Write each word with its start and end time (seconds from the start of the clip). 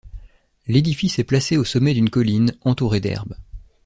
L'édifice 0.65 1.19
est 1.19 1.23
placé 1.23 1.57
au 1.57 1.63
sommet 1.63 1.93
d'une 1.93 2.09
colline, 2.09 2.55
entouré 2.61 2.99
d'herbe. 2.99 3.35